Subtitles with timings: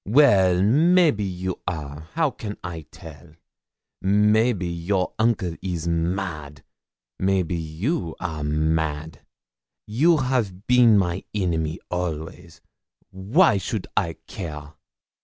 [0.03, 3.35] 'Well, maybe you are how can I tell?
[4.01, 6.63] Maybe your uncle is mad
[7.19, 9.23] maybe you are mad.
[9.85, 12.61] You have been my enemy always
[13.11, 14.73] why should I care?'